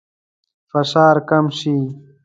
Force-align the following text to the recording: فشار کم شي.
فشار 0.69 1.15
کم 1.29 1.45
شي. 1.57 1.75